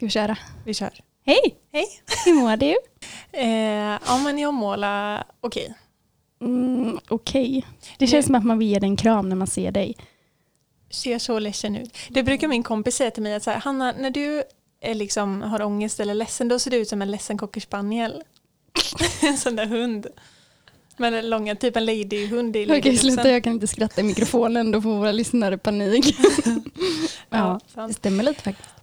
[0.00, 0.38] Ska vi köra?
[0.64, 0.90] Vi kör.
[1.26, 1.54] Hej!
[1.72, 1.86] Hej.
[2.24, 2.74] Hur mår du?
[3.32, 5.74] Eh, ja men jag målar okej.
[6.40, 7.66] Mm, Okej.
[7.98, 9.96] Det känns som att man vill ge dig en kram när man ser dig.
[10.90, 11.96] Ser så ledsen ut.
[12.08, 14.42] Det brukar min kompis säga till mig att så här, Hanna när du
[14.80, 18.22] är liksom, har ångest eller ledsen då ser du ut som en ledsen cocker spaniel.
[19.22, 20.06] en sån där hund.
[20.96, 23.12] Med den långa, typ en ladyhund i Okej, ladyhusen.
[23.12, 23.30] sluta.
[23.30, 24.70] Jag kan inte skratta i mikrofonen.
[24.70, 26.16] Då får våra lyssnare panik.
[27.30, 28.79] ja, Ja, det stämmer lite faktiskt.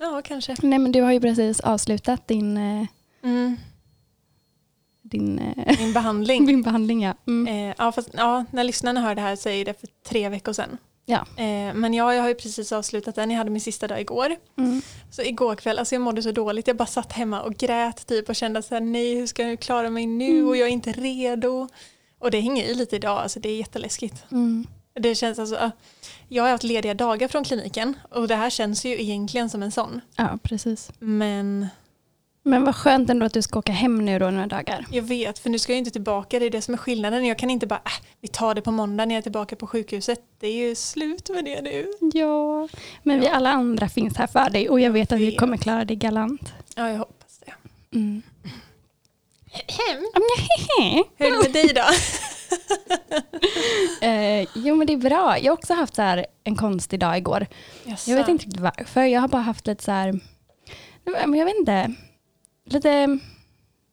[0.00, 0.56] Ja, kanske.
[0.62, 2.86] Nej, men du har ju precis avslutat din, eh,
[3.22, 3.56] Mm.
[5.02, 6.46] din, eh, Min behandling.
[6.46, 7.02] din behandling.
[7.02, 7.14] Ja.
[7.26, 7.46] Mm.
[7.70, 10.52] Eh, ja, fast, ja, när lyssnarna hör det här så är det för tre veckor
[10.52, 10.78] sedan.
[11.06, 11.26] Ja.
[11.74, 13.30] Men ja, jag har ju precis avslutat den.
[13.30, 14.36] Jag hade min sista dag igår.
[14.58, 14.82] Mm.
[15.10, 16.66] Så igår kväll, alltså jag mådde så dåligt.
[16.66, 19.60] Jag bara satt hemma och grät typ och kände så här, nej hur ska jag
[19.60, 21.68] klara mig nu och jag är inte redo.
[22.18, 24.24] Och det hänger i lite idag, alltså det är jätteläskigt.
[24.32, 24.66] Mm.
[24.94, 25.70] Det känns alltså,
[26.28, 29.72] jag har haft lediga dagar från kliniken och det här känns ju egentligen som en
[29.72, 30.00] sån.
[30.16, 30.90] Ja, precis.
[30.98, 31.68] Men
[32.42, 34.86] Men vad skönt ändå att du ska åka hem nu då några dagar.
[34.90, 37.24] jag vet, för nu ska jag inte tillbaka, det är det som är skillnaden.
[37.26, 39.66] Jag kan inte bara, äh, vi tar det på måndag när jag är tillbaka på
[39.66, 40.20] sjukhuset.
[40.40, 41.92] Det är ju slut med det nu.
[42.14, 42.68] Ja,
[43.02, 43.32] men vi Ja.
[43.32, 46.52] alla andra finns här för dig och jag vet att vi kommer klara dig galant.
[46.76, 47.52] Ja, jag hoppas det.
[47.96, 48.22] Mm.
[49.52, 50.04] Hem.
[51.16, 51.82] Hur är det med dig då?
[54.02, 55.38] Eh, jo men det är bra.
[55.38, 57.46] Jag har också haft så här en konstig dag igår.
[58.06, 59.02] Jag vet inte riktigt varför.
[59.04, 60.20] Jag har bara haft lite så här,
[61.04, 61.94] men jag vet inte,
[62.70, 63.18] lite,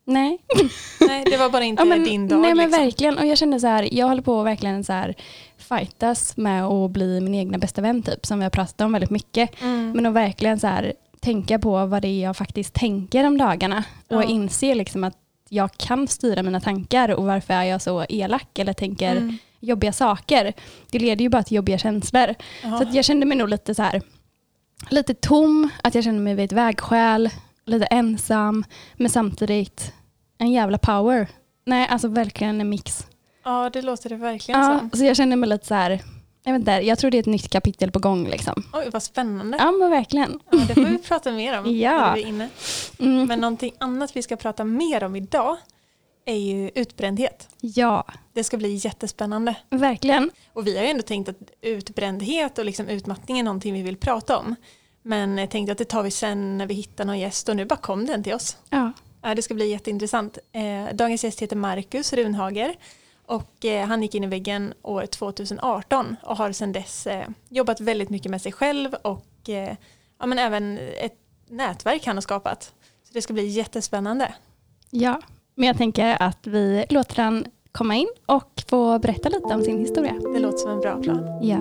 [0.06, 0.38] nej.
[1.08, 2.40] Nej, det var bara inte Ja, men, din dag.
[2.40, 2.84] nej men liksom.
[2.84, 3.18] verkligen.
[3.18, 5.16] Och jag kände så här, jag håller på att verkligen så här
[5.58, 9.10] fightas med att bli min egna bästa vän typ, som vi har pratat om väldigt
[9.12, 9.62] mycket.
[9.62, 9.92] Mm.
[9.92, 13.84] Men att verkligen så här tänka på vad det är jag faktiskt tänker om dagarna.
[14.08, 14.30] Och Ja.
[14.30, 15.18] inse liksom att
[15.50, 19.38] jag kan styra mina tankar och varför är jag så elak eller tänker Mm.
[19.60, 20.54] jobbiga saker.
[20.92, 22.36] Det leder ju bara till jobbiga känslor.
[22.64, 22.78] Ja.
[22.78, 24.02] Så jag kände mig nog lite så här,
[24.90, 27.30] lite tom, att jag kände mig vid ett vägskäl,
[27.66, 28.64] lite ensam,
[28.96, 29.94] men samtidigt
[30.38, 31.28] en jävla power.
[31.66, 33.08] Nej, alltså verkligen en mix.
[33.46, 34.90] ja, det låter det verkligen Ja, som.
[35.00, 36.02] så jag kände mig lite så här,
[36.48, 38.64] jag vet inte, jag tror det är ett nytt kapitel på gång liksom.
[38.74, 39.58] Oj, vad spännande.
[39.58, 40.40] Ja, men verkligen.
[40.52, 41.92] Ja, det får vi prata mer om Ja.
[41.98, 42.50] när vi är inne.
[43.00, 43.28] Mm.
[43.28, 45.58] Men någonting annat vi ska prata mer om idag
[46.26, 47.48] är ju utbrändhet.
[47.62, 49.56] Ja, Det ska bli jättespännande.
[49.70, 50.32] verkligen.
[50.54, 53.98] Och vi har ju ändå tänkt att utbrändhet och liksom utmattning är någonting vi vill
[53.98, 54.56] prata om.
[55.04, 57.66] Men jag tänkte att det tar vi sen när vi hittar någon gäst och nu
[57.66, 58.58] bara kom den till oss.
[58.70, 58.92] Ja.
[59.22, 60.38] Ja, det ska bli jätteintressant.
[60.52, 62.76] Eh, dagens gäst heter Marcus Runhager
[63.28, 67.82] och eh, han gick in i väggen år 2018 och har sedan dess eh, jobbat
[67.82, 69.76] väldigt mycket med sig själv och eh,
[70.20, 71.18] ja, men även ett
[71.48, 72.74] nätverk han har skapat.
[73.04, 74.36] Så det ska bli jättespännande.
[74.90, 75.22] ja,
[75.56, 79.80] men jag tänker att vi låter han komma in och få berätta lite om sin
[79.80, 80.14] historia.
[80.34, 81.40] Det låter som en bra plan.
[81.42, 81.58] Ja.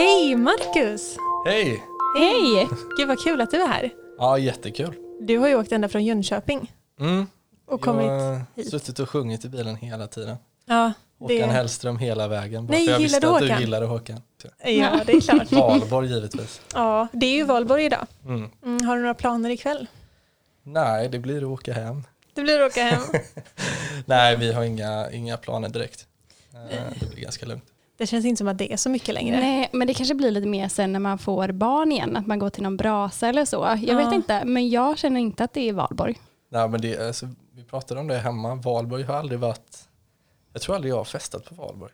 [0.00, 1.16] Hej Marcus!
[1.46, 1.82] Hej!
[2.18, 2.68] Hej!
[2.96, 3.90] Gud vad kul att du är här.
[4.18, 4.94] Ja, jättekul.
[5.20, 7.26] Du har ju åkt ända från Jönköping Mm.
[7.66, 8.70] och kommit jag har hit.
[8.70, 10.36] suttit och sjungit i bilen hela tiden.
[10.66, 12.66] Ja, Håkan det, Hellström hela vägen.
[12.66, 13.60] Bara Nej, för jag visste att du Håkan?
[13.60, 14.20] gillade Håkan.
[14.64, 15.52] ja, det är klart.
[15.52, 16.60] Valborg givetvis.
[16.74, 18.06] Ja, det är ju valborg idag.
[18.24, 18.50] Mm.
[18.64, 19.86] Mm, har du några planer ikväll?
[20.62, 22.04] Nej, det blir att åka hem.
[22.34, 23.02] Det blir att åka hem.
[24.06, 26.06] Nej, vi har inga, inga planer direkt.
[26.54, 27.64] Eh, Det blir ganska lugnt.
[28.00, 29.36] Det känns inte som att det är så mycket längre.
[29.40, 32.38] Nej, men det kanske blir lite mer sen när man får barn igen, att man
[32.38, 33.56] går till någon brasa eller så.
[33.56, 33.96] Jag Ja.
[33.96, 36.20] vet inte, men jag känner inte att det är valborg.
[36.48, 38.54] Nej, men det, alltså, vi pratade om det hemma.
[38.54, 39.88] Valborg har aldrig varit...
[40.52, 41.92] Jag tror aldrig jag har festat på Valborg.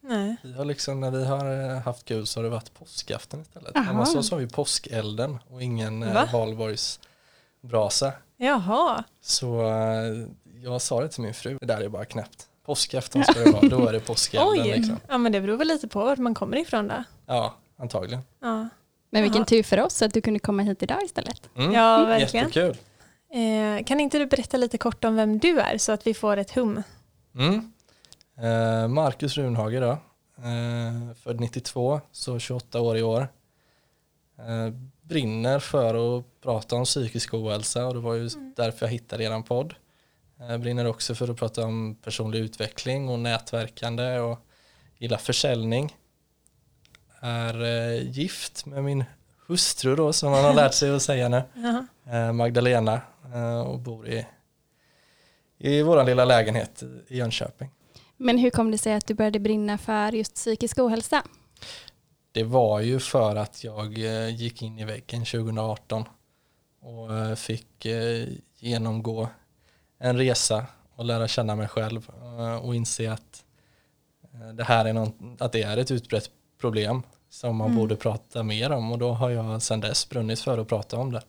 [0.00, 0.36] Nej.
[0.42, 3.76] Vi har liksom, när vi har eh, haft kul så har det varit påskafton istället.
[3.76, 3.84] Aha.
[3.84, 6.28] Hemma så har vi påskelden och ingen eh, Va?
[6.32, 7.00] Valborgs
[7.60, 8.12] brasa.
[8.36, 9.04] Jaha.
[9.20, 10.26] Så eh,
[10.62, 12.48] jag sa det till min fru, det där är bara knäppt.
[12.66, 14.96] Påskafton ska det vara, då är det påskelden liksom.
[15.08, 17.04] Ja men det beror väl lite på vart man kommer ifrån då.
[17.26, 18.22] Ja, antagligen.
[18.40, 18.68] Ja,
[19.10, 21.50] Men vilken tur för oss att du kunde komma hit idag istället.
[21.56, 21.72] Mm.
[21.72, 22.46] ja verkligen.
[22.46, 22.76] Jättekul.
[23.32, 26.36] Eh, kan inte du berätta lite kort om vem du är så att vi får
[26.36, 26.82] ett hum?
[27.34, 27.72] Mm.
[28.38, 33.28] Eh, Marcus Runhage då, eh, född 92, så 28 år i år.
[34.38, 39.24] Eh, brinner för att prata om psykisk ohälsa och det var ju därför jag hittade
[39.24, 39.74] eran podd.
[40.40, 44.38] Eh, brinner också för att prata om personlig utveckling och nätverkande och
[44.98, 45.96] gillar försäljning.
[47.20, 49.04] Är eh, gift med min
[49.46, 51.42] hustru då som man har lärt sig att säga nu,
[52.12, 53.00] eh, Magdalena
[53.66, 54.26] och bor i,
[55.58, 57.70] i vår lilla lägenhet i Jönköping.
[58.16, 61.22] Men hur kom det sig att du började brinna för just psykisk ohälsa?
[62.36, 63.98] det var ju för att jag
[64.30, 66.04] gick in i väggen 2018
[66.80, 67.86] och fick
[68.58, 69.28] genomgå
[69.98, 72.10] en resa och lära känna mig själv
[72.62, 73.44] och inse att
[74.54, 77.78] det här är någon, att det är ett utbrett problem som man mm.
[77.78, 81.12] borde prata mer om och då har jag sedan dess brunnit för att prata om
[81.12, 81.22] det.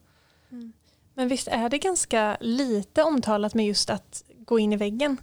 [0.51, 0.73] Mm.
[1.13, 5.17] Men visst är det ganska lite omtalat med just att gå in i väggen?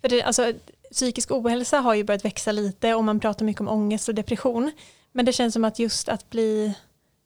[0.00, 0.52] För det, alltså,
[0.92, 4.72] psykisk ohälsa har ju börjat växa lite och man pratar mycket om ångest och depression.
[5.12, 6.74] Men det känns som att just att bli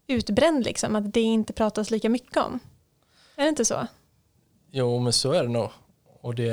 [0.06, 2.60] utbränd, liksom, att det inte pratas lika mycket om.
[3.36, 3.86] Är det inte så?
[4.78, 5.70] Jo, men så är det nog.
[6.20, 6.52] Och det,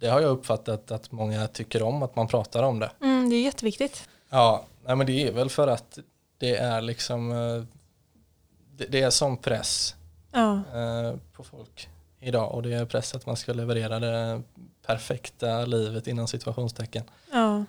[0.00, 2.90] det har jag uppfattat att många tycker om, att man pratar om det.
[3.00, 4.08] Mm, det är jätteviktigt.
[4.28, 5.98] Ja, nej, men det är väl för att
[6.38, 7.62] det är liksom eh,
[8.76, 9.94] det, det är som press
[10.32, 10.52] ja.
[10.54, 11.88] Eh, på folk
[12.20, 14.42] idag och det är press att man ska leverera det
[14.86, 17.04] perfekta livet inom situationstecken.
[17.32, 17.64] Ja.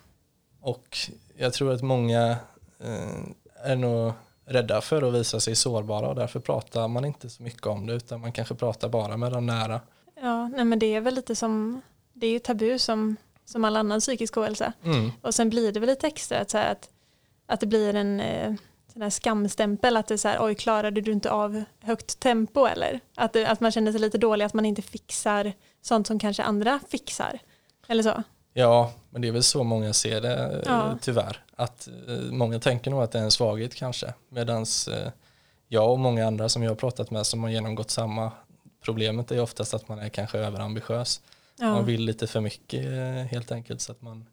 [0.62, 0.98] Och
[1.38, 2.38] jag tror att många
[2.80, 3.20] eh,
[3.64, 4.14] är nog
[4.50, 7.94] rädda för att visa sig sårbara och därför pratar man inte så mycket om det
[7.94, 9.82] utan man kanske pratar bara med de nära.
[10.22, 11.82] Ja, nej men det är väl lite som,
[12.14, 13.16] det är ju tabu som,
[13.46, 14.74] som all annan psykisk ohälsa.
[14.84, 15.12] Mm.
[15.22, 16.90] Och sen blir det väl lite extra att, så att,
[17.46, 18.54] att det blir en eh,
[18.94, 22.66] sån här skamstämpel att det är så här, oj klarade du inte av högt tempo
[22.66, 23.00] eller?
[23.16, 26.44] Att, det, att man känner sig lite dålig att man inte fixar sånt som kanske
[26.44, 27.40] andra fixar.
[27.88, 28.24] Eller så.
[28.54, 30.98] Ja, men det är väl så många ser det ja.
[31.02, 31.44] tyvärr.
[31.56, 34.14] Att eh, många tänker nog att det är en svaghet kanske.
[34.30, 35.12] Medan eh,
[35.68, 38.32] jag och många andra som jag har pratat med som har genomgått samma
[38.84, 41.22] problemet är oftast att man är kanske överambitiös.
[41.60, 41.66] Ja.
[41.66, 44.26] Man vill lite för mycket eh, helt enkelt så att man,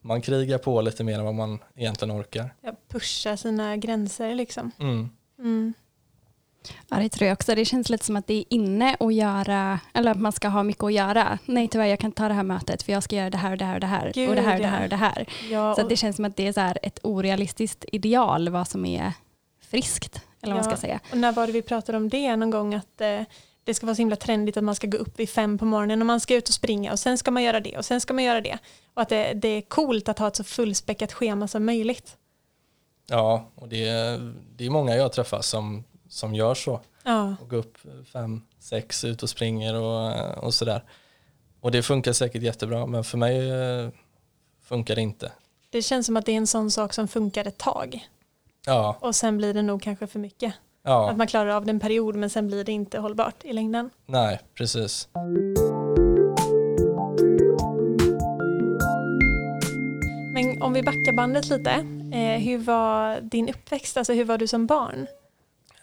[0.00, 2.54] man krigar på lite mer än vad man egentligen orkar.
[2.60, 4.70] Ja, pusha sina gränser liksom.
[4.78, 5.10] Mm.
[5.38, 5.74] Mm.
[6.88, 7.54] Ja, det tror jag också.
[7.54, 10.62] Det känns lite som att det är inne att göra, eller att man ska ha
[10.62, 11.38] mycket att göra.
[11.44, 13.58] Nej tyvärr, jag kan ta det här mötet för jag ska göra det här och
[13.58, 14.12] det här och det här.
[14.14, 15.26] Gud, och det här och det här och det här.
[15.50, 19.12] Ja, så det känns som att det är så ett orealistiskt ideal vad som är
[19.60, 20.20] friskt.
[20.42, 21.00] Eller vad man ska säga.
[21.10, 22.74] Och när var det vi pratade om det någon gång?
[22.74, 23.20] Att eh,
[23.64, 26.02] det ska vara så himla trendigt att man ska gå upp vid fem på morgonen
[26.02, 28.14] och man ska ut och springa och sen ska man göra det och sen ska
[28.14, 28.58] man göra det.
[28.94, 32.16] Och att det, det är coolt att ha ett så fullspäckat schema som möjligt.
[33.06, 33.84] Ja, och det
[34.56, 35.84] det är många jag träffar som
[36.14, 36.80] som gör så.
[37.04, 37.36] Ja.
[37.40, 37.78] Och går upp
[38.12, 40.84] fem, sex, ut och springer och, och sådär.
[41.60, 43.88] Och det funkar säkert jättebra men för mig eh,
[44.62, 45.32] funkar det inte.
[45.70, 48.08] Det känns som att det är en sån sak som funkar ett tag.
[48.66, 48.96] Ja.
[49.00, 50.54] Och sen blir det nog kanske för mycket.
[50.82, 51.10] Ja.
[51.10, 53.90] Att man klarar av det en period men sen blir det inte hållbart i längden.
[54.06, 55.08] Nej, precis.
[60.34, 61.70] Men om vi backar bandet lite,
[62.12, 65.06] eh, hur var din uppväxt, alltså hur var du som barn?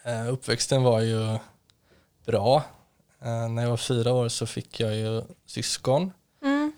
[0.04, 1.38] Eh, uppväxten var ju
[2.26, 2.64] bra.
[3.22, 6.12] Eh, när jag var fyra år så fick jag ju syskon.
[6.42, 6.72] Mm.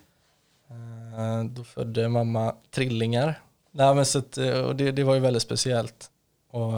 [0.69, 3.41] Eh, då födde mamma trillingar.
[3.71, 6.09] Nej, men så att, och det, det var ju väldigt speciellt.
[6.51, 6.71] Och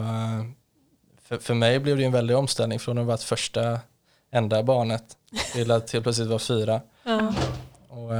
[1.22, 3.80] för, för mig blev det en väldig omställning från att varit första
[4.30, 5.16] enda barnet
[5.52, 6.80] till att helt plötsligt vara fyra.
[7.02, 7.34] Ja.
[7.88, 8.12] Och,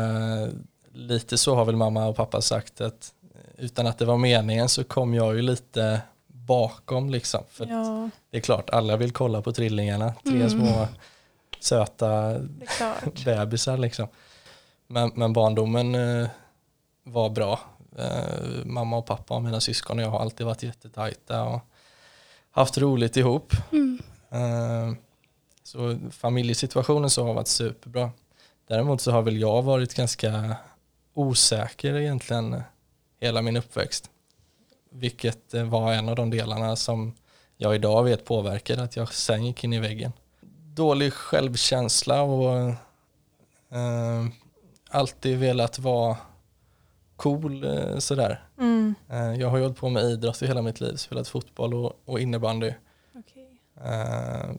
[0.92, 3.12] lite så har väl mamma och pappa sagt att
[3.58, 6.00] utan att det var meningen så kom jag ju lite
[6.48, 7.44] bakom liksom.
[7.50, 8.10] För ja.
[8.30, 10.14] Det är klart, alla vill kolla på trillingarna.
[10.24, 10.50] Tre mm.
[10.50, 10.88] små
[11.60, 12.40] söta
[13.24, 14.08] bebisar liksom.
[14.86, 16.28] Men, men barndomen eh,
[17.02, 17.60] var bra.
[17.98, 21.60] Eh, mamma och pappa och mina syskon och jag har alltid varit jättetajta och
[22.50, 23.52] haft roligt ihop.
[23.72, 23.98] Mm.
[24.30, 24.96] Eh,
[25.62, 28.10] så familjesituationen så har varit superbra.
[28.68, 30.56] Däremot så har väl jag varit ganska
[31.14, 32.62] osäker egentligen
[33.20, 34.10] hela min uppväxt.
[34.98, 37.14] Vilket eh, var en av de delarna som
[37.56, 40.12] jag idag vet påverkade att jag sen gick in i väggen.
[40.74, 44.26] Dålig självkänsla och eh,
[44.90, 46.16] alltid velat vara
[47.16, 48.42] cool eh, sådär.
[48.58, 48.94] Mm.
[49.10, 51.92] Eh, jag har ju hållit på med idrott i hela mitt liv, spelat fotboll och,
[52.04, 52.72] och innebandy.
[53.14, 53.46] Okay.
[53.92, 54.50] Eh,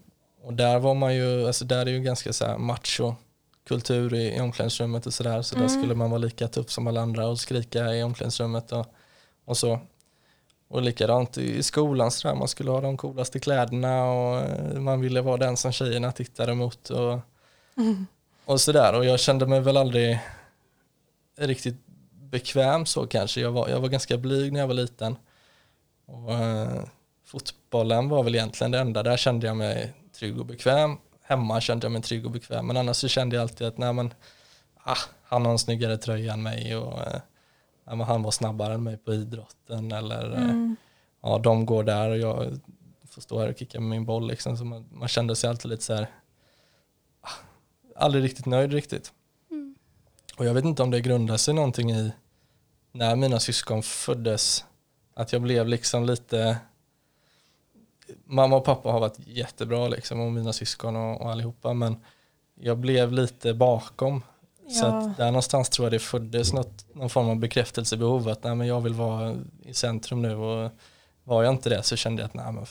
[0.44, 3.16] och där var man ju, alltså där är ju ganska så macho
[3.68, 5.42] kultur i, i omklädningsrummet och sådär.
[5.42, 5.68] Så mm.
[5.68, 8.86] där skulle man vara lika tuff som alla andra och skrika i omklädningsrummet och,
[9.46, 9.80] och så.
[10.70, 15.02] Och likadant i skolan så där, man skulle ha de coolaste kläderna och eh, man
[15.02, 17.20] ville vara den som tjejerna tittade mot och,
[17.78, 18.08] mm.
[18.46, 18.94] och sådär.
[18.94, 20.20] Och jag kände mig väl aldrig
[21.38, 21.78] riktigt
[22.12, 23.42] bekväm så kanske.
[23.42, 25.16] Jag var, jag var ganska blyg när jag var liten.
[26.06, 26.84] Och, eh,
[27.26, 30.98] fotbollen var väl egentligen det enda, där kände jag mig trygg och bekväm.
[31.22, 33.94] Hemma kände jag mig trygg och bekväm, men annars så kände jag alltid att nej
[33.94, 34.14] men,
[34.84, 37.22] ah, han har en snyggare tröja än mig och eh,
[37.90, 40.76] ja, han var snabbare än mig på idrotten eller eh, mm.
[41.22, 42.60] ja, de går där och jag
[43.10, 44.28] får stå här och kicka med min boll.
[44.28, 44.58] Liksom.
[44.58, 46.08] Så man, man kände sig alltid lite så här,
[47.22, 47.30] ah,
[47.96, 49.14] aldrig riktigt nöjd riktigt.
[49.52, 49.76] Mm.
[50.38, 52.12] Och jag vet inte om det grundar sig någonting i
[52.92, 54.66] när mina syskon föddes,
[55.14, 56.58] Att jag blev liksom lite
[58.26, 61.98] Mamma och pappa har varit jättebra liksom och mina syskon och, och allihopa men
[62.56, 64.22] jag blev lite bakom.
[64.70, 68.56] Så att där någonstans tror jag det föddes något, någon form av bekräftelsebehov att nej,
[68.56, 70.72] men jag vill vara i centrum nu och
[71.24, 72.66] var jag inte det så kände jag att nej, men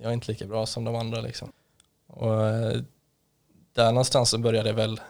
[0.00, 1.20] jag är inte lika bra som de andra.
[1.20, 1.52] Liksom.
[2.06, 2.80] Och eh,
[3.72, 5.00] där någonstans så började jag väl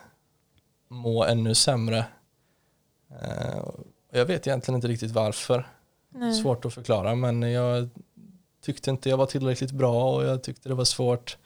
[0.87, 2.05] må ännu sämre.
[3.21, 3.63] Eh,
[4.11, 5.67] jag vet egentligen inte riktigt varför.
[6.09, 6.33] Nej.
[6.33, 7.89] Svårt att förklara men jag
[8.61, 11.37] tyckte inte jag var tillräckligt bra och jag tyckte det var svårt.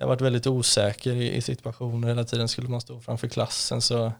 [0.00, 2.48] Jag varit väldigt osäker i, i situationer hela tiden.
[2.48, 4.12] Skulle man stå framför klassen så eh,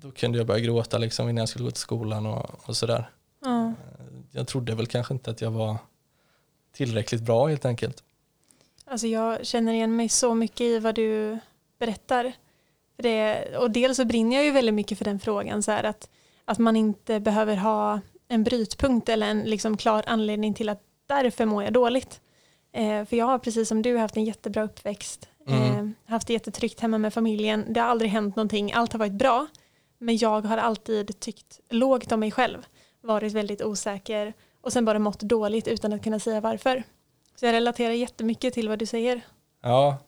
[0.00, 3.10] då kunde jag börja gråta liksom innan jag skulle gå till skolan och, och sådär.
[3.46, 3.74] Mm.
[4.30, 5.76] Jag trodde väl kanske inte att jag var
[6.72, 8.02] tillräckligt bra helt enkelt.
[8.84, 11.38] Alltså jag känner igen mig så mycket i vad du
[11.78, 12.32] berättar.
[12.96, 16.08] Det, och dels så brinner jag ju väldigt mycket för den frågan, så här, att,
[16.44, 21.44] att man inte behöver ha en brytpunkt eller en liksom klar anledning till att därför
[21.44, 22.21] mår jag dåligt.
[22.72, 25.62] Eh, för jag har precis som du haft en jättebra uppväxt, mm.
[25.62, 29.12] eh, haft det jättetryggt hemma med familjen, det har aldrig hänt någonting, allt har varit
[29.12, 29.46] bra,
[29.98, 32.66] men jag har alltid tyckt lågt om mig själv,
[33.00, 36.82] varit väldigt osäker och sen bara mått dåligt utan att kunna säga varför.
[37.36, 39.20] Så jag relaterar jättemycket till vad du säger.
[39.62, 39.98] Ja,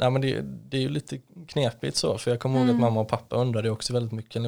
[0.00, 1.18] Nej, men det, det är ju lite
[1.48, 2.68] knepigt så, för jag kommer mm.
[2.68, 2.90] ihåg att mm.
[2.90, 4.42] mamma och pappa undrade också väldigt mycket,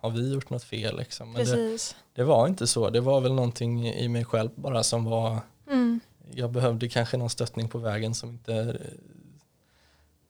[0.00, 0.96] har vi gjort något fel?
[0.96, 1.32] Liksom?
[1.32, 1.78] Men det,
[2.14, 5.38] det, var inte så, det var väl någonting i mig själv bara som var,
[5.70, 6.00] mm.
[6.30, 8.76] Jag behövde kanske någon stöttning på vägen som inte,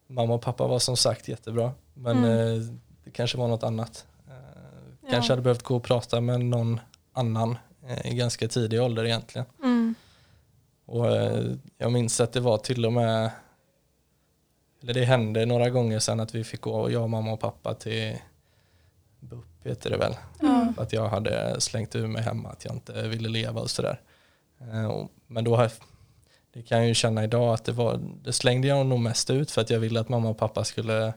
[0.07, 2.31] mamma och pappa var som sagt jättebra, men mm.
[2.31, 2.69] Eh,
[3.05, 4.07] det kanske var något annat.
[4.29, 5.33] Eh, kanske ja.
[5.33, 6.81] hade behövt gå och prata med någon
[7.13, 9.47] annan eh, i ganska tidig ålder egentligen.
[9.63, 9.95] Mm.
[10.87, 11.07] Och
[11.79, 13.31] jag minns att det var till och med
[14.85, 18.17] eller det hände några gånger sen att vi fick gå, jag, mamma och pappa till
[19.21, 20.17] BUP heter det väl.
[20.43, 20.75] Mm.
[20.77, 24.01] Att jag hade slängt ur mig hemma att jag inte ville leva och sådär.
[24.61, 25.69] Eh, men då,
[26.53, 29.51] det kan jag ju känna idag att det var, det slängde jag nog mest ut
[29.51, 31.13] för att jag ville att mamma och pappa skulle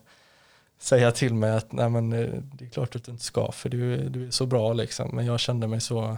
[0.80, 3.70] säga till mig att nej men eh, det är klart att du inte ska för
[3.70, 5.10] du, du är så bra liksom.
[5.14, 6.18] Men jag kände mig så.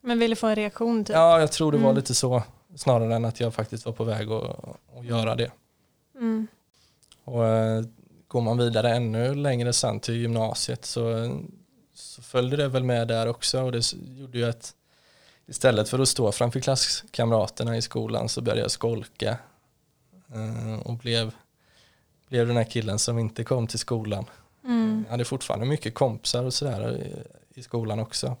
[0.00, 1.04] Men ville få en reaktion?
[1.04, 1.16] Typ.
[1.16, 1.96] Ja, jag tror det var mm.
[1.96, 2.42] lite så
[2.76, 4.56] snarare än att jag faktiskt var på väg att,
[4.98, 5.50] att göra det.
[6.14, 6.46] Mm.
[7.24, 7.84] Och eh,
[8.28, 11.30] går man vidare ännu längre sen till gymnasiet så,
[11.94, 14.74] så följde det väl med där också och det gjorde ju att
[15.50, 19.38] istället för att stå framför klasskamraterna i skolan så började jag skolka
[20.34, 21.34] eh, och blev,
[22.28, 24.24] blev den här killen som inte kom till skolan.
[24.64, 25.04] Mm.
[25.06, 27.14] Jag hade fortfarande mycket kompisar och sådär i,
[27.60, 28.36] i skolan också.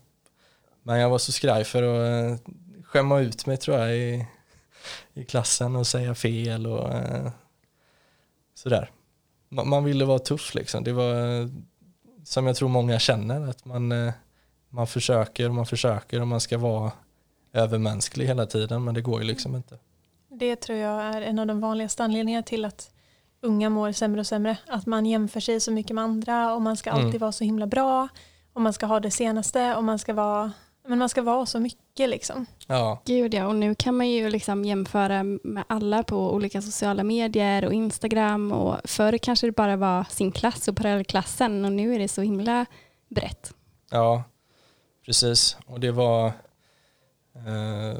[0.82, 2.52] Men jag var så skraj för att eh,
[2.84, 4.26] skämma ut mig tror jag i,
[5.14, 6.90] i klassen och säga fel och
[8.54, 8.90] sådär.
[9.48, 10.84] Man, man ville vara tuff liksom.
[10.84, 11.50] Det var
[12.24, 14.12] som jag tror många känner att man, eh,
[14.70, 16.92] man försöker och man försöker och man ska vara
[17.52, 19.78] övermänsklig hela tiden men det går ju liksom inte.
[20.28, 22.90] Det tror jag är en av de vanligaste anledningarna till att
[23.42, 24.56] unga mår sämre och sämre.
[24.66, 27.18] Att man jämför sig så mycket med andra och man ska alltid mm.
[27.18, 28.08] vara så himla bra
[28.52, 30.52] och man ska ha det senaste och man ska vara
[30.88, 32.46] men man ska vara så mycket liksom.
[32.66, 33.02] Ja.
[33.04, 37.64] Gud ja, och nu kan man ju liksom jämföra med alla på olika sociala medier
[37.64, 41.98] och Instagram och förr kanske det bara var sin klass och parallellklassen och nu är
[41.98, 42.66] det så himla
[43.08, 43.54] brett.
[43.90, 44.24] Ja,
[45.06, 45.56] precis.
[45.66, 46.26] Och det var,
[47.34, 47.98] eh,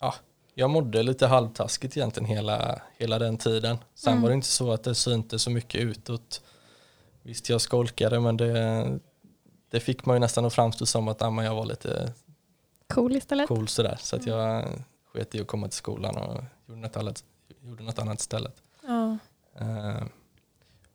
[0.00, 0.14] ja,
[0.54, 3.78] jag mådde lite halvtaskigt egentligen hela, hela den tiden.
[3.94, 4.22] Sen mm.
[4.22, 6.42] var det inte så att det syntes så mycket utåt.
[7.22, 8.98] Visst, jag skolkade men det,
[9.70, 12.12] det fick man ju nästan att framstå som att jag var lite
[12.88, 13.48] cool istället.
[13.48, 13.96] Cool sådär.
[14.00, 14.38] Så att mm.
[14.38, 14.68] jag
[15.12, 17.24] sket i att komma till skolan och gjorde något annat,
[17.60, 18.62] gjorde något annat istället.
[18.82, 19.18] Ja.
[19.60, 20.02] Uh,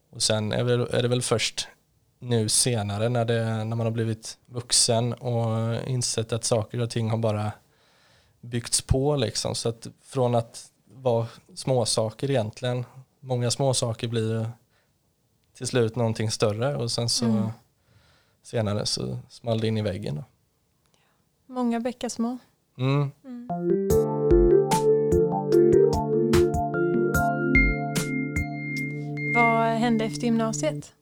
[0.09, 1.67] och sen är, väl, är det väl först
[2.23, 7.09] nu senare när, det, när man har blivit vuxen och insett att saker och ting
[7.09, 7.51] har bara
[8.41, 9.55] byggts på liksom.
[9.55, 12.85] Så att från att vara småsaker egentligen,
[13.19, 14.51] många småsaker blir
[15.57, 17.49] till slut någonting större och sen så mm
[18.43, 20.15] senare så small det in i väggen.
[20.15, 20.23] Då.
[21.53, 22.37] Många bäckar små.
[22.77, 23.11] Mm.
[23.25, 23.47] Mm.
[29.35, 30.93] Vad hände efter gymnasiet?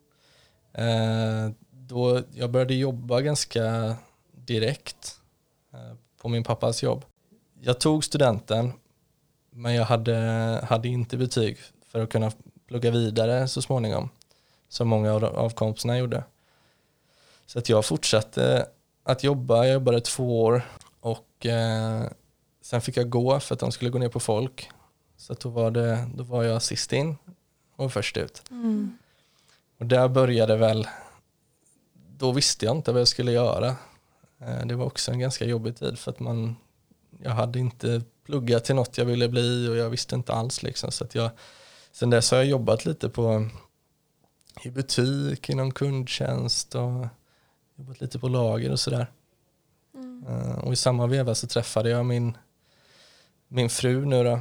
[0.74, 3.96] Eh, då jag började jobba ganska
[4.32, 5.20] direkt
[5.74, 7.06] eh, på min pappas jobb.
[7.62, 8.74] Jag tog studenten
[9.50, 10.16] men jag hade,
[10.70, 12.32] hade inte betyg för att kunna
[12.68, 14.10] plugga vidare så småningom
[14.70, 16.24] som många av, av kompisarna gjorde.
[17.46, 18.68] Så att jag fortsatte
[19.04, 20.62] att jobba, jag jobbade två år
[21.00, 22.04] och eh,
[22.62, 24.70] sen fick jag gå för att de skulle gå ner på folk.
[25.18, 27.18] Så då var, det, då var jag sist in
[27.76, 28.44] och först ut.
[28.52, 28.98] Mm.
[29.82, 30.88] Och där började väl,
[32.18, 33.76] då visste jag inte vad jag skulle göra.
[34.40, 36.56] Eh, det var också en ganska jobbig tid för att man,
[37.24, 40.64] jag hade inte pluggat till något jag ville bli och jag visste inte alls.
[40.64, 41.30] Liksom, så att jag,
[41.92, 43.50] sen dess har jag jobbat lite på
[44.64, 47.08] i butik, inom kundtjänst och
[47.76, 49.08] jobbat lite på lager och sådär.
[49.94, 50.26] Mm.
[50.28, 52.38] Eh, och i samma veva så träffade jag min,
[53.48, 54.40] min fru nu då.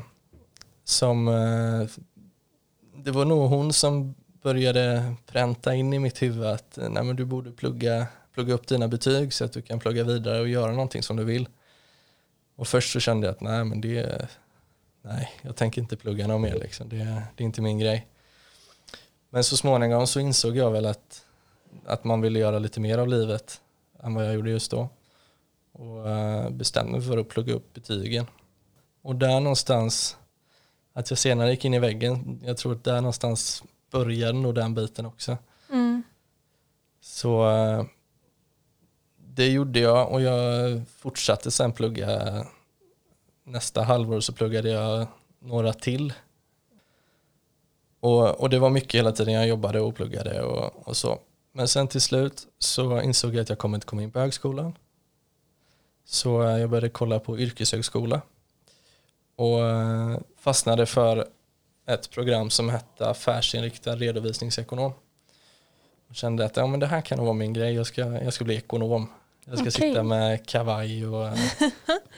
[0.84, 1.88] Som, eh,
[2.96, 7.16] det var nog hon som började pränta in i mitt huvud att eh, nej, men
[7.16, 10.72] du borde plugga, plugga upp dina betyg så att du kan plugga vidare och göra
[10.72, 11.48] någonting som du vill.
[12.56, 14.28] Och först så kände jag att nej, men det,
[15.02, 16.54] nej jag tänker inte plugga något mer.
[16.54, 16.88] Liksom.
[16.88, 18.06] Det, det är inte min grej.
[19.30, 21.24] Men så småningom så insåg jag väl att,
[21.86, 23.60] att man ville göra lite mer av livet
[24.02, 24.88] än vad jag gjorde just då.
[25.72, 28.26] Och eh, bestämde mig för att plugga upp betygen.
[29.02, 30.16] Och där någonstans,
[30.92, 34.74] att jag senare gick in i väggen, jag tror att där någonstans började nog den
[34.74, 35.36] biten också.
[35.70, 36.02] Mm.
[37.00, 37.84] Så eh,
[39.16, 42.46] det gjorde jag och jag fortsatte sen plugga.
[43.44, 45.06] Nästa halvår så pluggade jag
[45.38, 46.12] några till.
[48.00, 51.18] Och, och det var mycket hela tiden jag jobbade och pluggade och, och så.
[51.52, 54.78] Men sen till slut så insåg jag att jag kommer inte komma in på högskolan.
[56.04, 58.20] Så eh, jag började kolla på yrkeshögskola
[59.36, 61.28] och eh, fastnade för
[61.94, 64.92] ett program som hette affärsinriktad redovisningsekonom.
[66.08, 68.32] Och kände att ja, men det här kan nog vara min grej, jag ska, jag
[68.32, 69.08] ska bli ekonom.
[69.44, 69.88] Jag ska okay.
[69.88, 71.34] sitta med kavaj och, och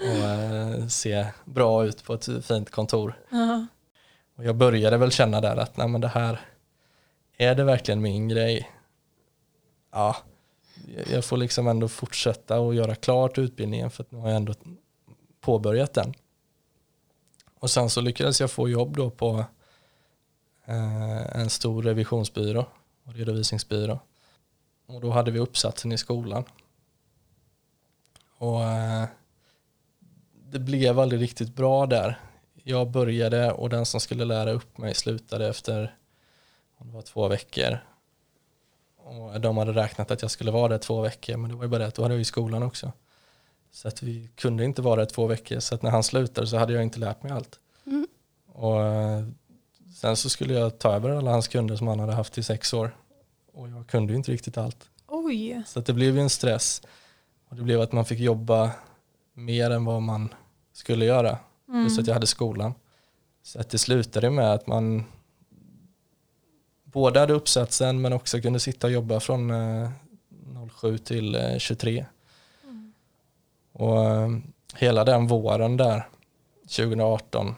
[0.01, 3.19] uh, se bra ut på ett fint kontor.
[3.33, 3.67] Uh -huh.
[4.37, 6.41] Och jag började väl känna där att nej, men det här,
[7.37, 8.71] är det verkligen min grej?
[9.93, 10.17] Ja,
[11.11, 14.55] jag får liksom ändå fortsätta och göra klart utbildningen för att nu har jag ändå
[15.41, 16.15] påbörjat den.
[17.59, 19.45] Och sen så lyckades jag få jobb då på eh,
[20.65, 22.67] en stor revisionsbyrå
[23.05, 23.99] och redovisningsbyrå.
[24.87, 26.45] Och då hade vi uppsatsen i skolan.
[28.39, 29.05] Och eh,
[30.51, 32.21] det blev aldrig riktigt bra där.
[32.55, 35.97] Jag började och den som skulle lära upp mig slutade efter
[36.85, 37.79] det var två veckor.
[38.97, 41.69] Och de hade räknat att jag skulle vara där två veckor men det var ju
[41.69, 42.93] bara det att då hade jag ju skolan också.
[43.71, 46.57] Så att vi kunde inte vara där två veckor så att när han slutade så
[46.57, 47.61] hade jag inte lärt mig allt.
[47.87, 48.07] Mm.
[48.47, 49.25] Och eh,
[50.03, 52.75] sen så skulle jag ta över alla hans kunder som han hade haft i sex
[52.75, 52.97] år.
[53.53, 54.91] Och jag kunde ju inte riktigt allt.
[55.07, 55.63] Oj.
[55.67, 56.83] Så att det blev ju en stress.
[57.49, 58.71] Och det blev att man fick jobba
[59.33, 60.35] mer än vad man
[60.73, 61.39] skulle göra.
[61.69, 61.85] Mm.
[61.85, 62.75] Just att jag hade skolan.
[63.43, 65.05] Så att det slutade med att man
[66.85, 69.53] både hade uppsatsen men också kunde sitta och jobba från
[70.81, 71.99] 07 eh, till 23.
[71.99, 72.05] Eh,
[72.65, 72.93] mm.
[73.73, 74.31] Och eh,
[74.75, 76.09] hela den våren där,
[76.63, 77.55] 2018,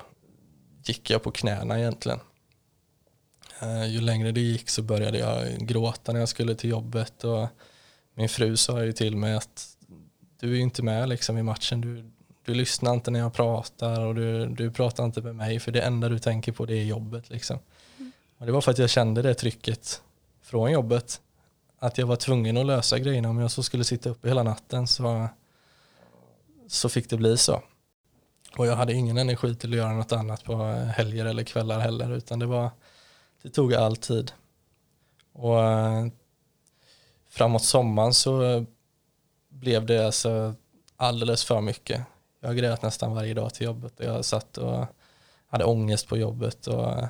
[0.85, 2.21] gick jag på knäna egentligen.
[3.89, 7.49] Ju längre det gick så började jag gråta när jag skulle till jobbet och
[8.15, 9.77] min fru sa ju till mig att
[10.41, 12.11] du är ju inte med liksom i matchen, du,
[12.45, 15.81] du lyssnar inte när jag pratar och du, du pratar inte med mig för det
[15.81, 17.59] enda du tänker på det är jobbet liksom.
[18.39, 20.03] Och det var för att jag kände det trycket
[20.43, 21.21] från jobbet.
[21.79, 23.29] Att jag var tvungen att lösa grejerna.
[23.29, 25.29] Om jag så skulle sitta uppe hela natten så,
[26.69, 27.63] så fick det bli så.
[28.57, 30.57] Och jag hade ingen energi till att göra något annat på
[30.97, 32.13] helger eller kvällar heller.
[32.13, 32.71] Utan det, var,
[33.45, 34.33] det tog all tid.
[35.33, 36.07] Och eh,
[37.29, 38.65] framåt sommaren så
[39.49, 40.55] blev det alltså
[40.97, 42.03] alldeles för mycket.
[42.41, 43.93] Jag grät nästan varje dag till jobbet.
[43.97, 44.87] Jag satt och
[45.47, 46.67] hade ångest på jobbet.
[46.67, 47.07] Och eh,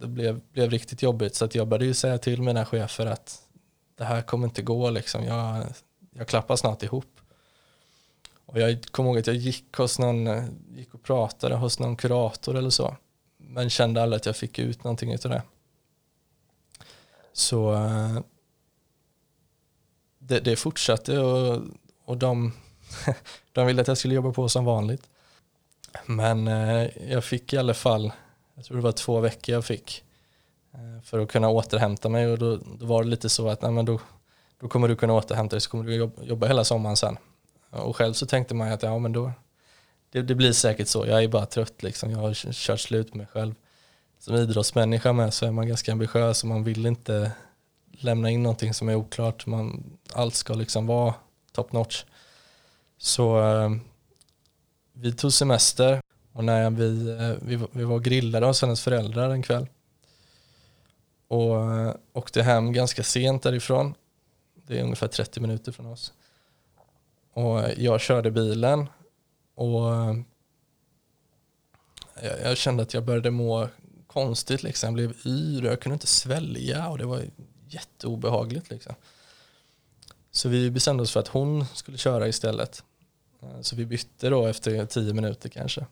[0.00, 3.42] det blev, blev riktigt jobbigt så att jag började ju säga till mina chefer att
[3.94, 5.24] det här kommer inte gå liksom.
[5.24, 5.66] Jag,
[6.10, 7.20] jag klappar snart ihop.
[8.46, 11.96] Och jag kommer ihåg att jag gick, hos någon, eh, gick och pratade hos någon
[11.96, 12.96] kurator eller så.
[13.50, 15.42] Men kände aldrig att jag fick ut någonting av det.
[17.32, 18.18] Så eh,
[20.18, 21.62] det, det fortsatte och,
[22.04, 22.52] och de,
[23.52, 25.08] de ville att jag skulle jobba på som vanligt.
[26.06, 28.12] Men eh, jag fick i alla fall
[28.58, 30.04] jag tror det var två veckor jag fick
[30.72, 33.70] eh, för att kunna återhämta mig och då, då var det lite så att nej,
[33.70, 34.00] men då,
[34.60, 37.18] då kommer du kunna återhämta dig så kommer du jobba, jobba hela sommaren sen.
[37.70, 39.32] Och själv så tänkte man att ja men då,
[40.10, 43.16] det, det, blir säkert så, jag är bara trött liksom, jag har kört slut med
[43.16, 43.54] mig själv.
[44.18, 47.32] Som idrottsmänniska med så är man ganska ambitiös och man vill inte
[47.90, 49.46] lämna in någonting som är oklart.
[49.46, 51.14] Man, allt ska liksom vara
[51.52, 52.04] top notch.
[52.98, 53.70] Så eh,
[54.92, 56.00] vi tog semester
[56.32, 59.66] och när vi, eh, vi, vi var grillade hos hennes föräldrar en kväll
[61.28, 63.94] och eh, åkte hem ganska sent därifrån.
[64.66, 66.12] Det är ungefär 30 minuter från oss.
[67.32, 68.86] Och eh, jag körde bilen
[69.58, 70.16] och eh,
[72.22, 73.68] jag, jag kände att jag började må
[74.06, 74.62] konstigt.
[74.62, 74.86] Liksom.
[74.86, 77.22] Jag blev yr och jag kunde inte svälja och det var
[77.68, 78.70] jätteobehagligt.
[78.70, 78.94] Liksom.
[80.30, 82.84] Så vi bestämde oss för att hon skulle köra istället.
[83.42, 85.86] Eh, så vi bytte då efter tio minuter kanske.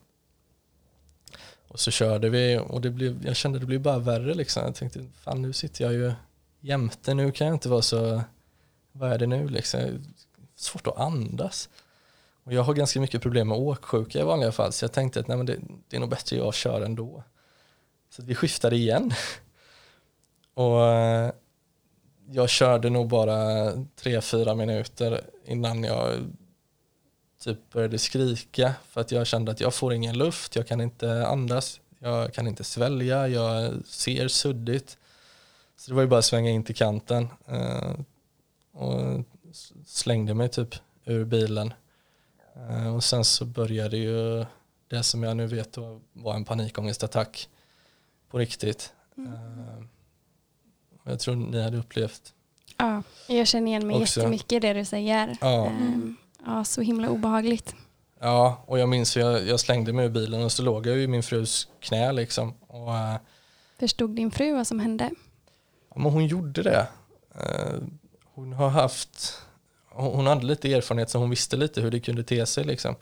[1.68, 4.62] Och så körde vi och det blev, jag kände det blev bara värre liksom.
[4.62, 6.12] Jag tänkte, fan nu sitter jag ju
[6.60, 8.22] jämte, nu kan jag inte vara så,
[8.92, 9.80] vad är det nu liksom?
[10.56, 11.68] Svårt att andas.
[12.46, 15.28] Och jag har ganska mycket problem med åksjuka i vanliga fall så jag tänkte att
[15.28, 17.22] nej, men det, det är nog bättre jag kör ändå.
[18.10, 19.12] Så vi skiftade igen.
[20.54, 21.32] Och eh,
[22.30, 26.12] jag körde nog bara tre fyra minuter innan jag
[27.40, 31.26] typ började skrika för att jag kände att jag får ingen luft, jag kan inte
[31.26, 34.98] andas, jag kan inte svälja, jag ser suddigt.
[35.76, 37.92] Så det var ju bara att svänga in till kanten eh,
[38.72, 39.24] och
[39.86, 41.72] slängde mig typ ur bilen.
[42.56, 44.44] Eh, och sen så började ju
[44.88, 45.76] det som jag nu vet
[46.12, 47.48] var en panikångestattack
[48.30, 48.92] på riktigt.
[49.16, 49.32] Mm.
[49.32, 49.84] Eh,
[51.04, 52.32] jag tror ni hade upplevt
[52.76, 54.20] Ja, jag känner igen mig också.
[54.20, 55.36] jättemycket i det du säger.
[55.40, 55.66] Ja.
[55.66, 56.16] Um,
[56.46, 57.74] ja, så himla obehagligt.
[58.20, 61.06] Ja, och jag minns jag, jag slängde mig ur bilen och så låg jag i
[61.06, 62.54] min frus knä liksom.
[62.66, 63.16] Och, uh,
[63.78, 65.10] Förstod din fru vad som hände?
[65.94, 66.86] Ja, men hon gjorde det.
[68.34, 69.42] Hon har haft,
[69.96, 72.94] hon hade lite erfarenhet så hon visste lite hur det kunde te sig liksom.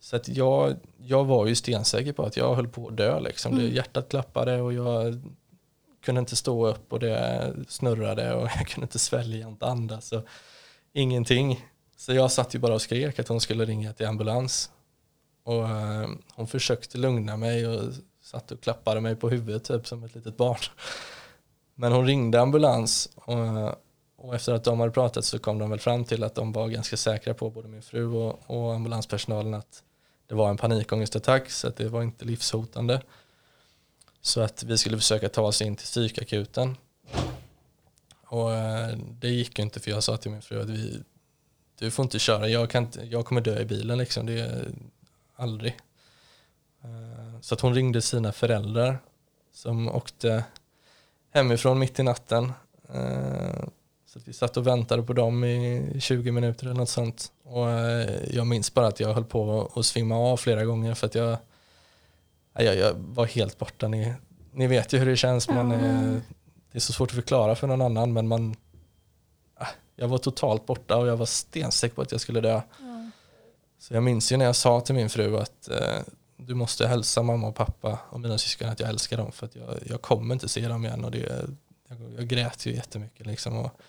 [0.00, 3.52] Så att jag, jag var ju stensäker på att jag höll på att dö liksom.
[3.52, 3.64] Mm.
[3.64, 5.20] Det, hjärtat klappade och jag
[6.04, 10.26] kunde inte stå upp och det snurrade och jag kunde inte svälja, inte andas och
[10.92, 11.64] ingenting.
[11.96, 14.70] Så jag satt ju bara och skrek att hon skulle ringa till ambulans.
[15.44, 20.04] Och uh, hon försökte lugna mig och satt och klappade mig på huvudet typ som
[20.04, 20.58] ett litet barn.
[21.74, 23.85] Men hon ringde ambulans och,
[24.26, 26.68] och, efter att de hade pratat så kom de väl fram till att de var
[26.68, 29.82] ganska säkra på både min fru och, och ambulanspersonalen att
[30.26, 33.02] det var en panikångestattack så att det var inte livshotande.
[34.20, 36.76] Så att vi skulle försöka ta oss in till psykakuten.
[38.26, 41.02] Och eh, det gick ju inte för jag sa till min fru att vi,
[41.78, 44.68] du får inte köra, jag, kan inte, jag kommer dö i bilen liksom, det är
[45.36, 45.76] aldrig.
[46.84, 48.98] Eh, så att hon ringde sina föräldrar
[49.52, 50.44] som åkte
[51.30, 52.52] hemifrån mitt i natten.
[52.94, 53.68] Eh,
[54.16, 57.32] Eh, så att vi satt och väntade på dem i 20 minuter eller något sånt.
[57.44, 57.68] Och
[58.30, 61.38] jag minns bara att jag höll på att svimma av flera gånger för att jag
[62.64, 63.88] jag, jag var helt borta.
[63.88, 64.14] Ni,
[64.52, 65.48] ni vet ju hur det känns.
[65.48, 66.22] Man, mm.
[66.72, 68.56] det är så svårt att förklara för någon annan men man,
[69.54, 72.60] ah, jag var totalt borta och jag var stensäker på att jag skulle dö.
[72.80, 73.10] Mm.
[73.78, 75.98] Så jag minns ju när jag sa till min fru att eh,
[76.36, 79.56] du måste hälsa mamma och pappa och mina syskon att jag älskar dem för att
[79.56, 81.04] jag, jag kommer inte se dem igen.
[81.04, 81.18] Och det,
[81.88, 83.80] jag, jag grät ju jättemycket liksom och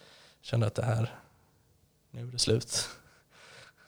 [0.47, 1.15] kände att det här,
[2.11, 2.89] nu är det slut.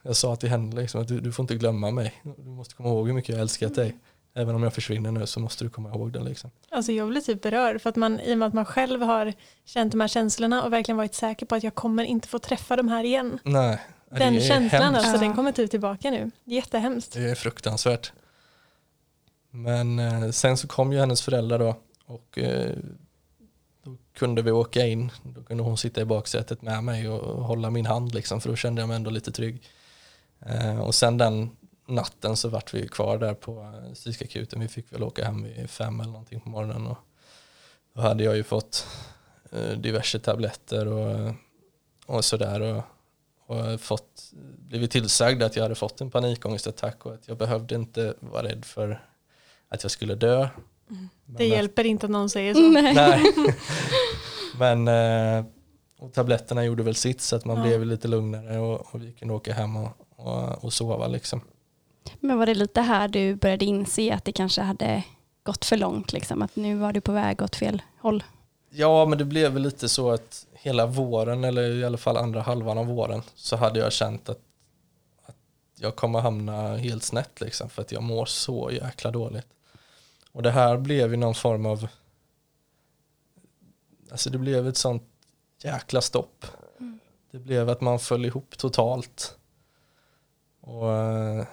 [0.01, 2.21] Jag sa till henne liksom att du, du får inte glömma mig.
[2.37, 3.97] Du måste komma ihåg hur mycket jag älskat dig.
[4.33, 6.19] Även om jag försvinner nu så måste du komma ihåg det.
[6.19, 6.51] Liksom.
[6.69, 9.33] Alltså jag blir typ berörd för att man, i och med att man själv har
[9.65, 12.75] känt de här känslorna och verkligen varit säker på att jag kommer inte få träffa
[12.75, 13.39] de här igen.
[13.43, 14.99] Nej, den känslan hemskt.
[14.99, 16.31] alltså, den kommer typ tillbaka nu.
[16.43, 17.13] Jättehemskt.
[17.13, 18.11] Det är fruktansvärt.
[19.51, 22.75] Men eh, sen så kom ju hennes föräldrar då och eh,
[24.13, 25.11] kunde vi åka in.
[25.23, 28.55] Då kunde hon sitta i baksätet med mig och hålla min hand liksom för då
[28.55, 29.63] kände jag mig ändå lite trygg.
[30.39, 31.49] Eh, och sen den
[31.89, 34.59] natten så vart vi kvar där på eh, psykakuten.
[34.59, 36.87] Vi fick väl åka hem vid fem eller någonting på morgonen.
[36.87, 36.97] Och
[37.93, 38.87] då hade jag ju fått
[39.51, 41.33] eh, diverse tabletter och, eh,
[42.05, 42.61] och sådär.
[42.61, 42.83] Och,
[43.45, 48.13] och fått, blivit tillsagd att jag hade fått en panikångestattack och att jag behövde inte
[48.19, 49.03] vara rädd för
[49.69, 50.49] att jag skulle dö.
[51.25, 52.59] Det hjälper inte att någon säger så.
[52.59, 52.93] Nej.
[52.93, 53.33] Nej.
[54.59, 55.45] Men eh,
[55.99, 57.63] och tabletterna gjorde väl sitt så att man ja.
[57.63, 61.41] blev lite lugnare och, och vi kunde åka hem och, och, och sova liksom.
[62.19, 65.03] Men var det lite här du började inse att det kanske hade
[65.43, 68.23] gått för långt, liksom, att nu var du på väg åt fel håll?
[68.69, 72.41] Ja, men det blev väl lite så att hela våren, eller i alla fall andra
[72.41, 74.39] halvan av våren, så hade jag känt att,
[75.25, 75.35] att
[75.79, 79.47] jag kommer hamna helt snett, liksom, för att jag mår så jäkla dåligt.
[80.31, 81.87] Och det här blev ju någon form av,
[84.11, 85.03] alltså det blev ett sånt
[85.63, 86.45] jäkla stopp.
[86.79, 86.99] Mm.
[87.31, 89.37] Det blev att man föll ihop totalt.
[90.61, 91.45] Och eh,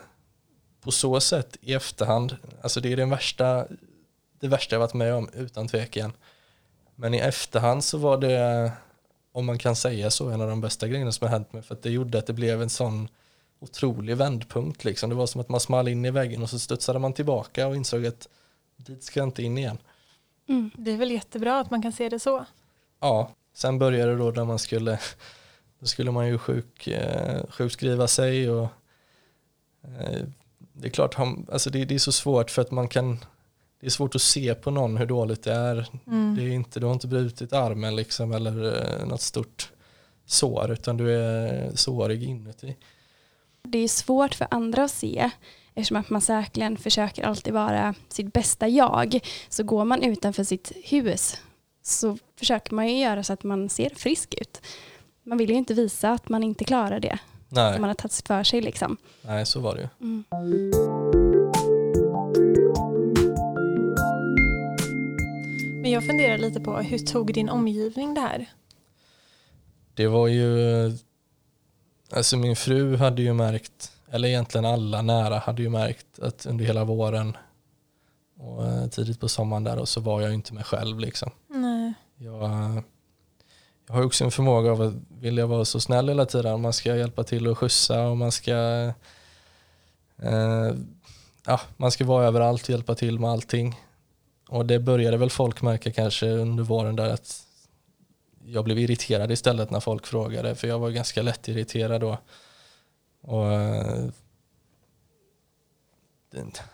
[0.81, 3.67] på så sätt i efterhand, alltså det är den värsta,
[4.41, 6.12] det värsta jag varit med om utan tvekan.
[6.95, 8.73] Men i efterhand så var det,
[9.33, 11.75] om man kan säga så, en av de bästa grejerna som har hänt mig för
[11.75, 13.09] att det gjorde att det blev en sån
[13.59, 15.11] otrolig vändpunkt liksom.
[15.11, 17.77] Det var som att man small in i väggen och så studsade man tillbaka och
[17.77, 18.29] insåg att
[18.77, 19.79] dit ska jag inte in igen.
[20.49, 20.71] Mm.
[20.75, 22.45] Det är väl jättebra att man kan se det så.
[23.01, 25.01] Ja, sen började det då där man skulle,
[25.81, 28.69] då skulle man ju sjuk, eh, sjukskriva sig och
[29.83, 30.23] eh,
[30.73, 31.17] det är klart,
[31.53, 33.19] alltså det, det, är så svårt för att man kan,
[33.81, 35.89] det är svårt att se på någon hur dåligt det är.
[36.07, 36.37] Mm.
[36.37, 39.73] Det är inte, du har inte brutit armen liksom eller eh, något stort
[40.27, 42.77] sår utan du är sårig inuti.
[43.62, 45.31] Det är svårt för andra att se
[45.77, 49.21] eftersom att man säkerligen försöker alltid vara sitt bästa jag.
[49.49, 51.37] Så går man utanför sitt hus
[51.83, 54.62] så försöker man ju göra så att man ser frisk ut.
[55.23, 57.19] Man vill ju inte visa att man inte klarar det.
[57.49, 57.73] Nej.
[57.73, 58.97] Som man har tagit för sig liksom.
[59.23, 59.89] Nej, så var det ju.
[60.01, 60.25] Mm.
[65.83, 68.47] Men jag funderar lite på hur tog din omgivning det här?
[69.95, 70.49] Det var ju,
[72.11, 76.64] alltså min fru hade ju märkt, eller egentligen alla nära hade ju märkt att under
[76.64, 77.37] hela våren
[78.38, 81.31] och eh, tidigt på sommaren där och så var jag inte mig själv liksom.
[81.49, 81.95] Nej.
[82.16, 82.83] Jag,
[83.87, 86.61] jag har också en förmåga av att vilja vara så snäll hela tiden.
[86.61, 88.53] Man ska hjälpa till att skjutsa och man ska
[90.23, 90.73] eh,
[91.47, 93.81] ja, man ska vara överallt och hjälpa till med allting.
[94.49, 97.42] Och det började väl folk märka kanske under våren där att
[98.45, 102.19] jag blev irriterad istället när folk frågade för jag var ganska lätt irriterad då.
[103.27, 104.09] Och, eh,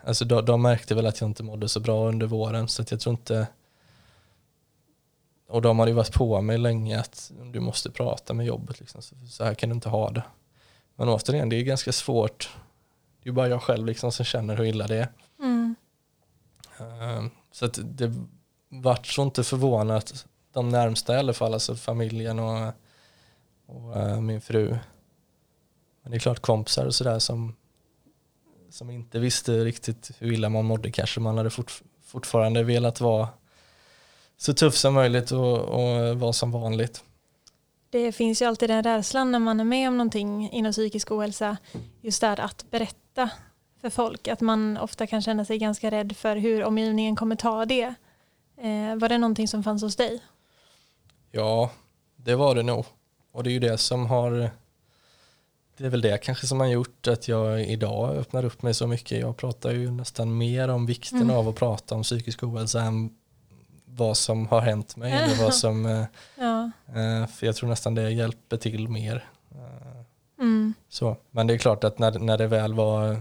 [0.04, 2.90] alltså de, de märkte väl att jag inte mådde så bra under våren så att
[2.90, 3.46] jag tror inte
[5.52, 8.80] och de hade ju varit på mig länge att du måste prata med jobbet.
[8.80, 9.02] Liksom.
[9.02, 10.22] Så här kan du inte ha det.
[10.96, 12.50] Men återigen, det är ganska svårt.
[13.22, 15.08] Det är bara jag själv liksom som känner hur illa det är.
[15.38, 15.74] Mm.
[16.78, 18.14] Ehm, så att det
[18.68, 22.72] vart så inte förvånat, de närmsta i alla fall, alltså familjen och,
[23.66, 24.78] och uh, min fru.
[26.02, 27.56] Men det är klart kompisar och sådär som,
[28.70, 33.28] som inte visste riktigt hur illa man mådde kanske man hade fort, fortfarande velat vara
[34.36, 37.04] så tuff som möjligt och, och vara som vanligt.
[37.90, 41.56] Det finns ju alltid den rädslan när man är med om någonting inom psykisk ohälsa,
[42.00, 43.30] just där att berätta
[43.80, 47.64] för folk, att man ofta kan känna sig ganska rädd för hur omgivningen kommer ta
[47.64, 47.94] det.
[48.56, 50.22] Eh, var det någonting som fanns hos dig?
[51.30, 51.70] Ja,
[52.16, 52.84] det var det nog.
[53.32, 54.50] Och det är ju det som har
[55.76, 58.86] det är väl det kanske som har gjort att jag idag öppnar upp mig så
[58.86, 59.20] mycket.
[59.20, 61.36] Jag pratar ju nästan mer om vikten mm.
[61.36, 63.10] av att prata om psykisk ohälsa än
[63.84, 65.12] vad som har hänt mig.
[65.12, 66.04] eller vad som, eh,
[66.34, 66.70] ja.
[66.86, 69.28] Eh, för jag tror nästan det hjälper till mer.
[69.50, 70.74] Eh, mm.
[70.88, 71.16] Så.
[71.30, 73.16] Men det är klart att när, när det väl var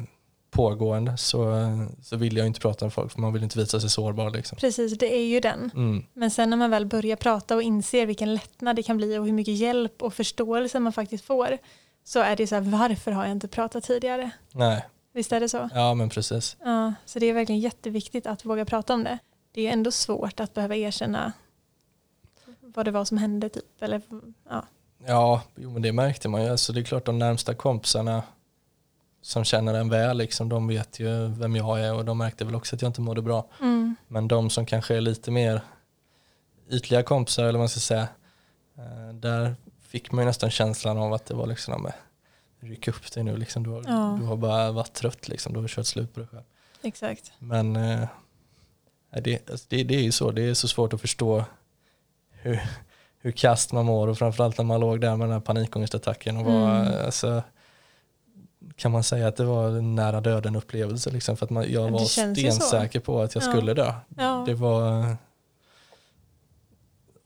[0.52, 1.56] pågående så,
[2.04, 4.30] så vill jag inte prata med folk för man vill inte visa sig sårbar.
[4.30, 4.58] Liksom.
[4.58, 5.72] Precis, det är ju den.
[5.76, 6.06] Mm.
[6.14, 9.26] Men sen när man väl börjar prata och inser vilken lättnad det kan bli och
[9.26, 11.58] hur mycket hjälp och förståelse man faktiskt får
[12.04, 14.32] så är det så här, varför har jag inte pratat tidigare?
[14.52, 14.86] Nej.
[15.14, 15.70] Visst är det så?
[15.74, 16.58] Ja, men precis.
[16.64, 19.20] Ja, så det är verkligen jätteviktigt att våga prata om det
[19.52, 21.34] det är ändå svårt att behöva erkänna
[22.60, 23.82] vad det var som hände typ.
[23.82, 24.02] Eller,
[24.50, 24.66] ja,
[25.06, 26.50] ja jo, men det märkte man ju.
[26.50, 28.24] Alltså, det är klart de närmsta kompisarna
[29.22, 32.56] som känner en väl, liksom, de vet ju vem jag är och de märkte väl
[32.56, 33.48] också att jag inte mådde bra.
[33.62, 33.96] Mm.
[34.08, 35.62] Men de som kanske är lite mer
[36.70, 38.08] ytliga kompisar eller vad man ska säga,
[38.78, 39.56] eh, där
[39.92, 41.92] fick man ju nästan känslan av att det var liksom,
[42.60, 44.18] ryck upp dig nu, liksom, du, har, ja.
[44.20, 46.44] du har bara varit trött, liksom, du har kört slut på dig själv.
[46.82, 47.32] Exakt.
[47.40, 48.08] Men eh,
[49.24, 51.46] det, alltså det, det är ju så, det är så svårt att förstå
[52.30, 52.62] hur,
[53.18, 56.46] hur kast man mår och framförallt när man låg där med den här panikångestattacken och
[56.46, 57.06] var, mm.
[57.06, 57.44] alltså,
[58.76, 61.92] kan man säga att det var en nära döden upplevelse liksom, för att man, jag
[61.92, 63.48] var stensäker på att jag ja.
[63.48, 63.94] skulle dö.
[64.18, 64.44] Ja.
[64.46, 65.18] Det var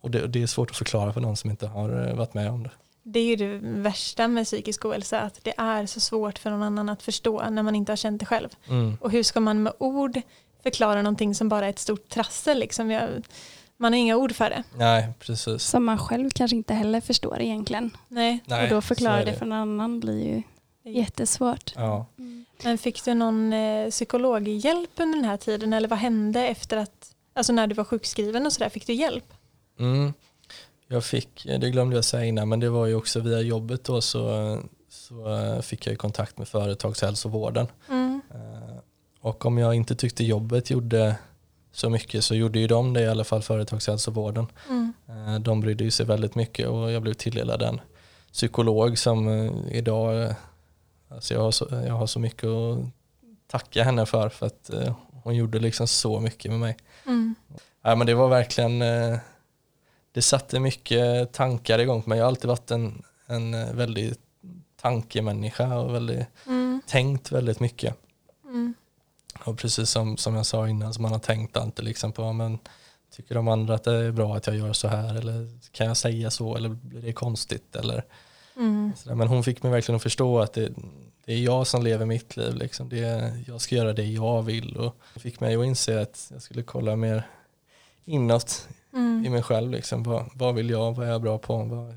[0.06, 2.50] och det, det, är svårt att förklara för någon som inte har eh, varit med
[2.50, 2.70] om det.
[3.04, 6.64] Det är ju det värsta med psykisk ohälsa, att det är så svårt för någon
[6.64, 8.50] annan att förstå när man inte har känt det själv.
[8.70, 8.98] Mm.
[9.02, 10.22] Och hur ska man med ord
[10.64, 12.60] förklara någonting som bara är ett stort trassel.
[12.60, 12.92] Liksom.
[12.92, 13.10] Jag,
[13.78, 14.64] man har inga ord för det.
[14.78, 15.64] Nej, precis.
[15.64, 17.98] Som man själv kanske inte heller förstår egentligen.
[18.08, 18.40] Nej.
[18.46, 19.32] Nej och då förklara det.
[19.32, 20.44] det för någon annan blir ju
[20.92, 21.74] jättesvårt.
[21.76, 22.06] Ja.
[22.18, 22.46] Mm.
[22.64, 27.16] Men fick du någon eh, psykologhjälp under den här tiden eller vad hände efter att,
[27.34, 29.34] alltså när du var sjukskriven och sådär, fick du hjälp?
[29.80, 30.14] Mm.
[30.88, 34.02] Jag fick, det glömde jag säga innan, men det var ju också via jobbet då
[34.02, 34.60] så,
[34.90, 37.68] så fick jag kontakt med företagshälsovården.
[37.90, 38.22] Mm.
[38.34, 38.78] Eh,
[39.22, 41.16] och om jag inte tyckte jobbet gjorde
[41.72, 44.48] så mycket så gjorde ju de det i alla fall, företagshälsovården.
[44.70, 44.94] Mm.
[45.08, 47.82] Eh, de brydde sig väldigt mycket och jag blev tilldelad en
[48.34, 50.36] psykolog som eh, idag,
[51.10, 52.80] alltså jag har, så, jag har så mycket att
[53.48, 54.70] tacka henne för, för att
[55.24, 56.78] hon gjorde liksom så mycket med mig.
[57.06, 57.36] Mm.
[57.82, 58.82] Ja, men det var verkligen,
[60.16, 62.18] det satte mycket tankar igång på mig.
[62.18, 64.20] Jag har alltid varit en, en väldigt
[64.82, 66.82] tankemänniska och väldigt, mm.
[66.88, 67.96] tänkt väldigt mycket.
[68.44, 68.74] Mm.
[69.46, 72.60] Och precis som, som jag sa innan, så man har tänkt alltid liksom på, men
[73.16, 75.98] tycker de andra att det är bra att jag gör så här eller kan jag
[75.98, 78.06] säga så eller blir det konstigt eller
[78.58, 78.94] mm.
[79.06, 80.74] Men hon fick mig verkligen att förstå att det,
[81.26, 82.56] det är jag som lever mitt liv.
[82.56, 82.90] Liksom.
[82.90, 86.64] Det, jag ska göra det jag vill och fick mig att inse att jag skulle
[86.64, 87.28] kolla mer
[88.06, 89.26] inåt mm.
[89.26, 89.72] i mig själv.
[89.72, 90.04] Liksom.
[90.04, 90.94] Vad, vad vill jag?
[90.94, 91.58] Vad är jag bra på?
[91.58, 91.96] Vad,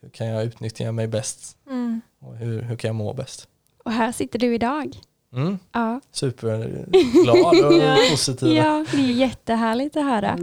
[0.00, 2.00] hur kan jag utnyttja mig bäst mm.
[2.18, 3.48] och hur, hur kan jag må bäst.
[3.84, 5.00] Och här sitter du idag.
[5.32, 5.58] Mm.
[5.72, 6.00] Ja.
[6.12, 7.96] Superglad och ja.
[8.10, 8.48] positiv.
[8.48, 10.38] Ja, det är jättehärligt att höra.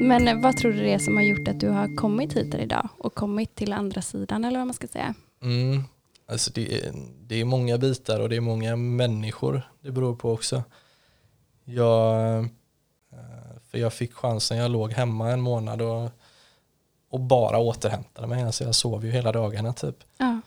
[0.00, 2.88] Men vad tror du det är som har gjort att du har kommit hit idag
[2.98, 5.14] och kommit till andra sidan eller vad man ska säga?
[5.42, 5.82] Mm.
[6.28, 10.32] Alltså det, är, det är många bitar och det är många människor det beror på
[10.32, 10.62] också.
[11.68, 12.46] Jag, eh,
[13.70, 16.10] för jag fick chansen, jag låg hemma en månad och,
[17.10, 18.42] och bara återhämtade mig.
[18.42, 19.96] Alltså jag sov ju hela dagarna typ.
[20.18, 20.40] Ja.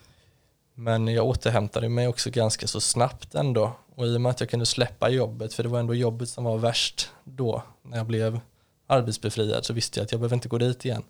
[0.74, 3.72] Men jag återhämtade mig också ganska så snabbt ändå.
[3.96, 6.44] Och i och med att jag kunde släppa jobbet, för det var ändå jobbet som
[6.44, 8.40] var värst då, när jag blev
[8.88, 11.04] arbetsbefriad, så visste jag att jag behöver inte gå dit igen.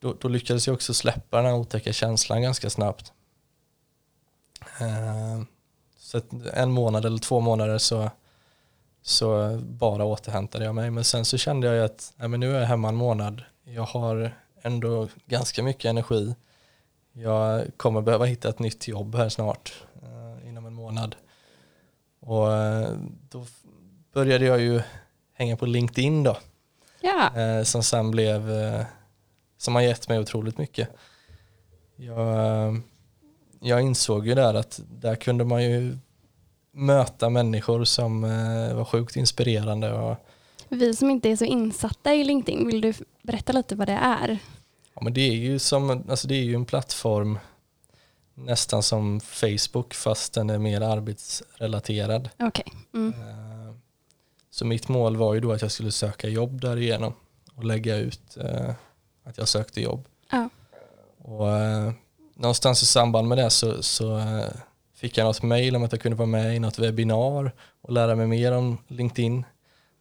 [0.00, 3.12] Då, då lyckades jag också släppa den här otäcka känslan ganska snabbt.
[4.80, 5.42] Eh,
[5.98, 6.20] så
[6.52, 8.10] en månad eller två månader så,
[9.06, 10.90] så bara återhämtade jag mig.
[10.90, 13.42] Men sen så kände jag att nej, men nu är jag hemma en månad.
[13.64, 16.34] Jag har ändå ganska mycket energi.
[17.12, 21.16] Jag kommer behöva hitta ett nytt jobb här snart, eh, inom en månad.
[22.20, 22.88] Och eh,
[23.30, 23.46] då
[24.12, 24.82] började jag ju
[25.32, 26.36] hänga på LinkedIn då.
[27.00, 27.40] Ja.
[27.40, 28.84] Eh, som sen blev, eh,
[29.58, 30.88] som har gett mig otroligt mycket.
[31.96, 32.80] Jag,
[33.60, 35.98] jag insåg ju där att där kunde man ju
[36.76, 38.22] möta människor som
[38.76, 39.92] var sjukt inspirerande.
[39.92, 40.16] Och,
[40.68, 44.38] vi som inte är så insatta i LinkedIn, vill du berätta lite vad det är?
[44.94, 47.38] Ja, men det är ju som, alltså det är ju en plattform
[48.34, 52.28] nästan som Facebook fast den är mer arbetsrelaterad.
[52.38, 52.64] Okay.
[52.94, 53.14] Mm.
[54.50, 57.12] Så mitt mål var ju då att jag skulle söka jobb därigenom
[57.54, 58.70] och lägga ut eh,
[59.24, 60.08] att jag sökte jobb.
[60.30, 60.48] Ja.
[61.18, 61.92] Och eh,
[62.34, 64.48] någonstans i samband med det så, så eh,
[64.96, 68.14] fick jag något mail om att jag kunde vara med i något webbinar och lära
[68.14, 69.44] mig mer om LinkedIn.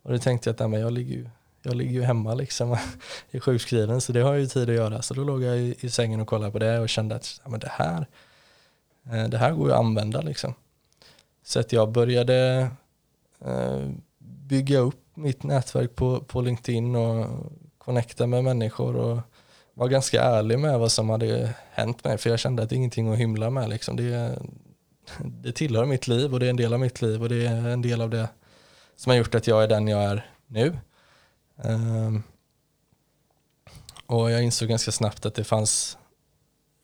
[0.03, 1.29] Och då tänkte jag att nej, jag, ligger ju,
[1.61, 2.77] jag ligger ju hemma liksom
[3.31, 5.01] i sjukskriven så det har jag ju tid att göra.
[5.01, 7.49] Så då låg jag i, i sängen och kollade på det och kände att ja,
[7.49, 8.07] men det, här,
[9.11, 10.21] eh, det här går ju att använda.
[10.21, 10.53] Liksom.
[11.43, 12.67] Så att jag började
[13.45, 17.27] eh, bygga upp mitt nätverk på, på LinkedIn och
[17.77, 19.19] connecta med människor och
[19.73, 22.77] var ganska ärlig med vad som hade hänt mig för jag kände att det är
[22.77, 23.69] ingenting att hymla med.
[23.69, 23.95] Liksom.
[23.95, 24.39] Det,
[25.23, 27.67] det tillhör mitt liv och det är en del av mitt liv och det är
[27.67, 28.29] en del av det
[28.95, 30.77] som har gjort att jag är den jag är nu.
[31.55, 32.23] Um,
[34.05, 35.97] och jag insåg ganska snabbt att det fanns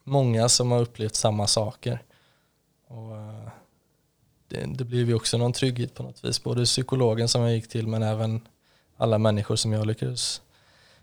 [0.03, 2.03] många som har upplevt samma saker.
[2.87, 3.49] Och, uh,
[4.47, 6.43] det, det blev ju också någon trygghet på något vis.
[6.43, 8.47] Både psykologen som jag gick till men även
[8.97, 10.41] alla människor som jag lyckades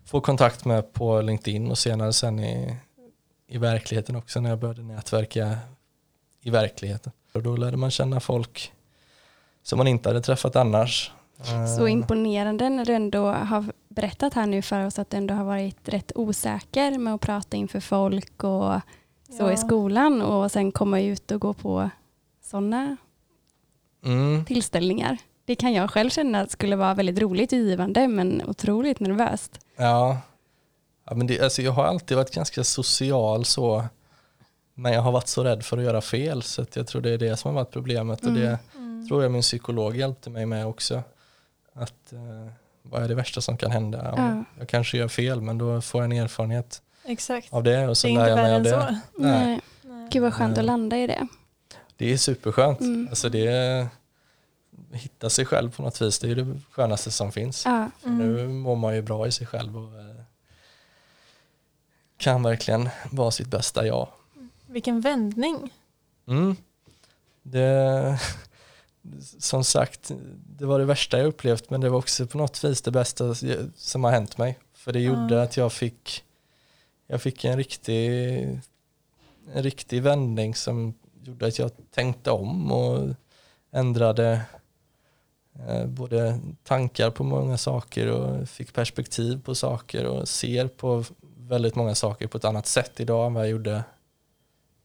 [0.04, 2.76] få kontakt med på LinkedIn och senare sen i,
[3.46, 5.58] i verkligheten också när jag började nätverka
[6.42, 7.12] i verkligheten.
[7.32, 8.72] Och då lärde man känna folk
[9.62, 11.12] som man inte hade träffat annars.
[11.78, 15.44] Så imponerande när du ändå har berättat här nu för oss att du ändå har
[15.44, 18.80] varit rätt osäker med att prata inför folk och
[19.28, 19.52] så ja.
[19.52, 21.90] i skolan och sen komma ut och gå på
[22.42, 22.96] sådana
[24.04, 24.44] mm.
[24.44, 25.18] tillställningar.
[25.44, 29.60] Det kan jag själv känna skulle vara väldigt roligt och givande men otroligt nervöst.
[29.76, 30.18] Ja,
[31.04, 33.84] ja men det, alltså jag har alltid varit ganska social så
[34.78, 37.18] men jag har varit så rädd för att göra fel så jag tror det är
[37.18, 38.34] det som har varit problemet mm.
[38.34, 39.08] och det mm.
[39.08, 41.02] tror jag min psykolog hjälpte mig med också.
[41.72, 44.14] Att eh, vad är det värsta som kan hända?
[44.16, 44.44] Ja.
[44.58, 47.52] Jag kanske gör fel men då får jag en erfarenhet Exakt.
[47.52, 48.70] av det och så lär jag mig av det.
[48.70, 48.78] Så.
[49.22, 49.60] Nej.
[49.82, 50.08] Nej.
[50.10, 51.26] Gud vad skönt att landa i det.
[51.96, 52.80] Det är superskönt.
[52.80, 53.06] Mm.
[53.10, 53.86] Alltså det är,
[54.92, 57.64] hitta sig själv på något vis, det är det skönaste som finns.
[57.64, 57.90] Ja.
[58.04, 58.18] Mm.
[58.18, 60.22] Nu mår man ju bra i sig själv och eh,
[62.16, 64.08] kan verkligen vara sitt bästa jag.
[64.68, 65.72] Vilken vändning.
[66.26, 66.56] Mm.
[67.42, 68.20] Det,
[69.38, 70.12] som sagt,
[70.46, 73.34] det var det värsta jag upplevt men det var också på något vis det bästa
[73.76, 74.58] som har hänt mig.
[74.74, 75.42] För det gjorde ja.
[75.42, 76.24] att jag fick,
[77.06, 78.38] jag fick en riktig,
[79.54, 83.14] en riktig vändning som gjorde att jag tänkte om och
[83.72, 84.40] ändrade
[85.68, 91.04] eh, både tankar på många saker och fick perspektiv på saker och ser på
[91.36, 93.84] väldigt många saker på ett annat sätt idag än vad jag gjorde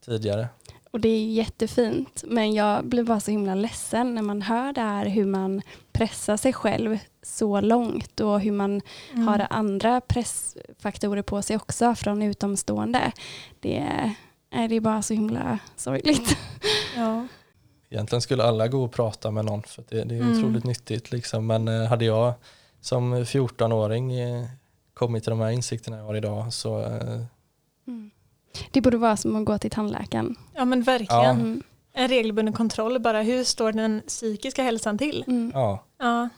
[0.05, 0.47] tidigare.
[0.91, 4.81] Och det är jättefint, men jag blir bara så himla ledsen när man hör det
[4.81, 8.81] här hur man pressar sig själv så långt och hur man
[9.13, 9.27] mm.
[9.27, 13.11] har andra pressfaktorer på sig också från utomstående.
[13.59, 16.37] Det är, det är bara så himla sorgligt.
[16.95, 17.27] Ja.
[17.89, 20.37] Egentligen skulle alla gå och prata med någon för det, det är mm.
[20.37, 21.11] otroligt nyttigt.
[21.11, 21.47] Liksom.
[21.47, 22.33] Men eh, hade jag
[22.81, 24.45] som 14-åring eh,
[24.93, 27.21] kommit till de här insikterna jag har idag så eh,
[27.87, 28.11] mm.
[28.71, 30.35] Det borde vara som att gå till tandläkaren.
[30.55, 31.23] Ja men verkligen.
[31.23, 31.29] Ja.
[31.29, 31.63] Mm.
[31.93, 33.21] En regelbunden kontroll bara.
[33.21, 35.23] Hur står den psykiska hälsan till?
[35.27, 35.51] Mm.
[35.53, 35.85] Ja.
[35.97, 36.29] ja.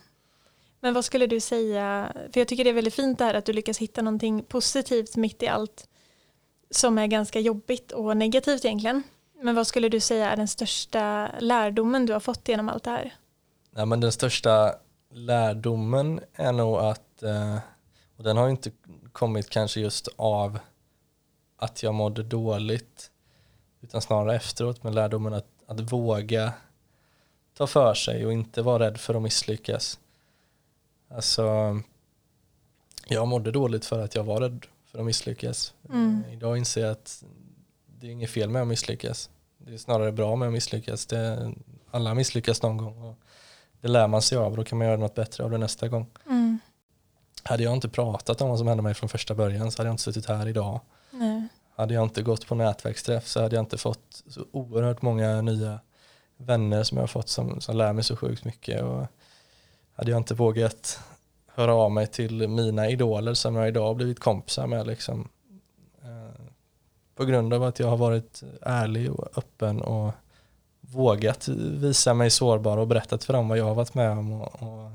[0.79, 3.45] Men vad skulle du säga, för jag tycker det är väldigt fint det här att
[3.45, 5.87] du lyckas hitta någonting positivt mitt i allt
[6.71, 9.03] som är ganska jobbigt och negativt egentligen.
[9.41, 12.89] Men vad skulle du säga är den största lärdomen du har fått genom allt det
[12.89, 13.15] här?
[13.75, 14.73] Ja, men den största
[15.13, 17.57] lärdomen är nog att, eh,
[18.17, 18.71] och den har inte
[19.11, 20.59] kommit kanske just av
[21.57, 23.11] att jag mådde dåligt,
[23.81, 26.53] utan snarare efteråt, men lärdomen att, att våga
[27.57, 29.99] ta för sig och inte vara rädd för att misslyckas.
[31.09, 31.79] Alltså,
[33.07, 35.73] jag mådde dåligt för att jag var rädd för att misslyckas.
[35.89, 36.23] Mm.
[36.31, 37.23] Idag inser jag att
[37.85, 39.29] det är inget fel med att misslyckas.
[39.57, 41.05] Det är snarare bra med att misslyckas.
[41.05, 41.53] Det,
[41.91, 43.01] alla misslyckas någon gång.
[43.01, 43.15] Och
[43.81, 45.87] det lär man sig av och då kan man göra något bättre av det nästa
[45.87, 46.07] gång.
[46.25, 46.59] Mm.
[47.43, 49.93] Hade jag inte pratat om vad som hände mig från första början så hade jag
[49.93, 50.81] inte suttit här idag.
[51.19, 51.47] Nej.
[51.75, 55.79] Hade jag inte gått på nätverksträff så hade jag inte fått så oerhört många nya
[56.37, 58.83] vänner som jag har fått som, som lär mig så sjukt mycket.
[58.83, 59.05] Och
[59.93, 60.99] hade jag inte vågat
[61.47, 65.29] höra av mig till mina idoler som jag idag har blivit kompisar med liksom,
[66.03, 66.41] eh,
[67.15, 70.13] på grund av att jag har varit ärlig och öppen och
[70.81, 74.31] vågat visa mig sårbar och berättat för dem vad jag har varit med om.
[74.31, 74.91] Och, och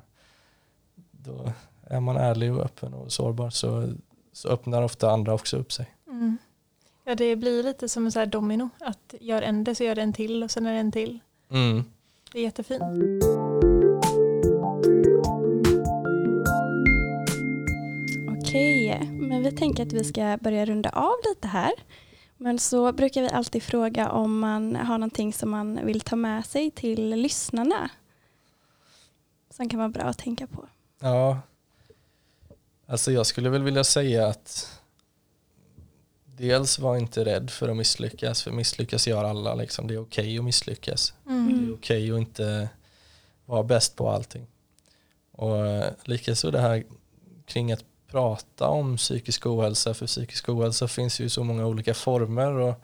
[1.10, 1.52] då
[1.86, 3.92] är man ärlig och öppen och sårbar så,
[4.32, 5.90] så öppnar ofta andra också upp sig.
[6.10, 6.38] Mm.
[7.04, 8.70] Ja, det blir lite som en så här domino.
[8.80, 11.18] Att gör en det så gör det en till och sen är det en till.
[11.50, 11.84] Mm.
[12.32, 12.82] Det är jättefint.
[18.38, 21.72] Okej, men vi tänker att vi ska börja runda av lite här.
[22.36, 26.46] Men så brukar vi alltid fråga om man har någonting som man vill ta med
[26.46, 27.90] sig till lyssnarna.
[29.50, 30.68] Som kan vara bra att tänka på.
[31.00, 31.38] Ja,
[32.86, 34.79] alltså jag skulle väl vilja säga att
[36.40, 39.54] dels var inte rädd för att misslyckas, för misslyckas gör alla.
[39.54, 39.86] Liksom.
[39.86, 41.14] Det är okej okay att misslyckas.
[41.26, 41.48] Mm.
[41.48, 42.68] Det är okej okay att inte
[43.46, 44.46] vara bäst på allting.
[45.32, 46.84] Och eh, likaså det här
[47.46, 51.94] kring att prata om psykisk ohälsa, för psykisk ohälsa finns ju i så många olika
[51.94, 52.52] former.
[52.52, 52.74] Och,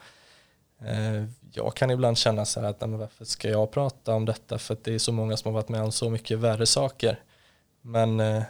[0.86, 4.58] eh, jag kan ibland känna så här att men varför ska jag prata om detta
[4.58, 7.20] för att det är så många som har varit med om så mycket värre saker.
[7.82, 8.42] Men eh,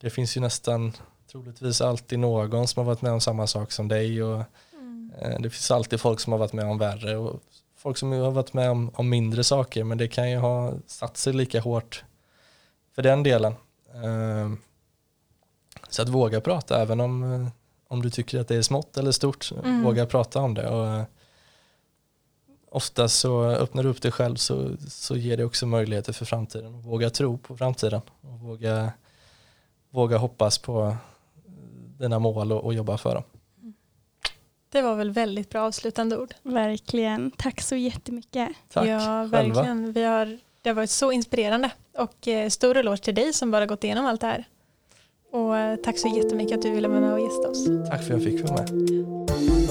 [0.00, 0.92] det finns ju nästan
[1.32, 5.12] troligtvis alltid någon som har varit med om samma sak som dig och mm.
[5.18, 7.40] eh, det finns alltid folk som har varit med om värre och
[7.76, 11.16] folk som har varit med om, om mindre saker men det kan ju ha satt
[11.16, 12.04] sig lika hårt
[12.94, 13.54] för den delen.
[13.94, 14.52] Eh,
[15.88, 17.48] så att våga prata även om, eh,
[17.88, 19.82] om du tycker att det är smått eller stort, mm.
[19.82, 20.68] våga prata om det.
[20.68, 21.04] Och, eh,
[22.68, 26.82] ofta så öppnar du upp dig själv så, så ger det också möjligheter för framtiden.
[26.82, 28.92] Våga tro på framtiden och våga,
[29.90, 30.96] våga hoppas på
[32.02, 33.22] dina mål och, och jobba för dem.
[34.68, 36.34] Det var väl väldigt bra avslutande ord.
[36.42, 37.30] Verkligen.
[37.30, 38.48] Tack så jättemycket.
[38.72, 39.92] Tack ja, verkligen.
[39.92, 43.66] Vi har, det har varit så inspirerande och eh, stor eloge till dig som bara
[43.66, 44.44] gått igenom allt det här.
[45.32, 47.66] Och eh, tack så jättemycket att du ville vara med och gästa oss.
[47.90, 49.61] Tack för att jag fick vara med.